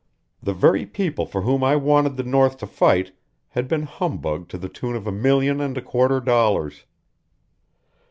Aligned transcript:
The 0.41 0.55
very 0.55 0.87
people 0.87 1.27
for 1.27 1.41
whom 1.43 1.63
I 1.63 1.75
wanted 1.75 2.17
the 2.17 2.23
north 2.23 2.57
to 2.57 2.65
fight 2.65 3.11
had 3.49 3.67
been 3.67 3.83
humbugged 3.83 4.49
to 4.49 4.57
the 4.57 4.67
tune 4.67 4.95
of 4.95 5.05
a 5.05 5.11
million 5.11 5.61
and 5.61 5.77
a 5.77 5.81
quarter 5.83 6.19
dollars. 6.19 6.85